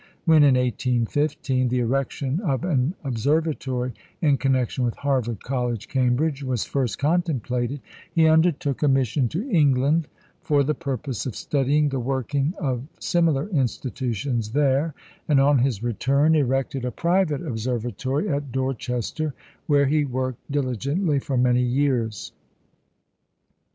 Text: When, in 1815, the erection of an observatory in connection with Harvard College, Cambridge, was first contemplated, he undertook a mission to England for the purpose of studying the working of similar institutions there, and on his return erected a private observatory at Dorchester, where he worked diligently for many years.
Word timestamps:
When, 0.25 0.41
in 0.41 0.55
1815, 0.55 1.67
the 1.67 1.79
erection 1.81 2.39
of 2.39 2.63
an 2.63 2.95
observatory 3.03 3.93
in 4.19 4.37
connection 4.39 4.83
with 4.83 4.95
Harvard 4.95 5.43
College, 5.43 5.87
Cambridge, 5.87 6.41
was 6.41 6.63
first 6.65 6.97
contemplated, 6.97 7.81
he 8.11 8.25
undertook 8.25 8.81
a 8.81 8.87
mission 8.87 9.29
to 9.29 9.47
England 9.51 10.07
for 10.41 10.63
the 10.63 10.73
purpose 10.73 11.27
of 11.27 11.35
studying 11.35 11.89
the 11.89 11.99
working 11.99 12.55
of 12.57 12.87
similar 12.99 13.47
institutions 13.49 14.53
there, 14.53 14.95
and 15.27 15.39
on 15.39 15.59
his 15.59 15.83
return 15.83 16.33
erected 16.33 16.83
a 16.83 16.89
private 16.89 17.43
observatory 17.45 18.27
at 18.27 18.51
Dorchester, 18.51 19.35
where 19.67 19.85
he 19.85 20.03
worked 20.03 20.51
diligently 20.51 21.19
for 21.19 21.37
many 21.37 21.61
years. 21.61 22.31